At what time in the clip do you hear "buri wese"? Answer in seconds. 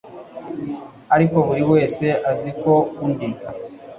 1.47-2.05